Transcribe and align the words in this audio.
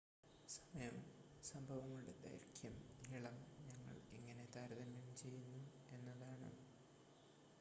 സമയം 0.47 0.95
സംഭവങ്ങളുടെ 1.43 2.13
ദൈർഘ്യം 2.23 2.75
നീളം 3.01 3.37
ഞങ്ങൾ 3.67 3.97
എങ്ങനെ 4.11 4.45
താരതമ്യം 4.55 5.07
ചെയ്യുന്നു 5.15 5.61
എന്നതാണ് 5.91 6.49